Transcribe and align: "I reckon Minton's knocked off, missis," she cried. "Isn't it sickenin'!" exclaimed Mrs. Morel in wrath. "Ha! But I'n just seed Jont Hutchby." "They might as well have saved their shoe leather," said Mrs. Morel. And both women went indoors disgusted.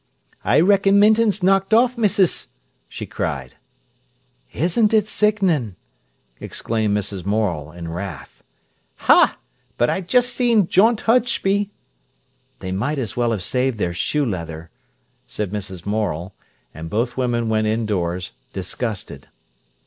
"I 0.43 0.59
reckon 0.61 0.97
Minton's 0.99 1.43
knocked 1.43 1.75
off, 1.75 1.95
missis," 1.95 2.47
she 2.89 3.05
cried. 3.05 3.53
"Isn't 4.51 4.95
it 4.95 5.07
sickenin'!" 5.07 5.75
exclaimed 6.39 6.97
Mrs. 6.97 7.23
Morel 7.23 7.71
in 7.71 7.87
wrath. 7.87 8.43
"Ha! 8.95 9.37
But 9.77 9.91
I'n 9.91 10.07
just 10.07 10.29
seed 10.33 10.71
Jont 10.71 11.01
Hutchby." 11.01 11.69
"They 12.61 12.71
might 12.71 12.97
as 12.97 13.15
well 13.15 13.29
have 13.31 13.43
saved 13.43 13.77
their 13.77 13.93
shoe 13.93 14.25
leather," 14.25 14.71
said 15.27 15.51
Mrs. 15.51 15.85
Morel. 15.85 16.33
And 16.73 16.89
both 16.89 17.15
women 17.15 17.47
went 17.47 17.67
indoors 17.67 18.31
disgusted. 18.53 19.27